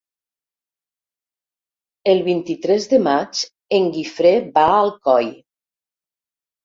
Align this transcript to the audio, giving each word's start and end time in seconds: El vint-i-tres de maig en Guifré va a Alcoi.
El 2.13 2.23
vint-i-tres 2.29 2.89
de 2.95 3.01
maig 3.09 3.43
en 3.81 3.87
Guifré 3.99 4.35
va 4.59 4.67
a 4.71 4.81
Alcoi. 4.87 5.33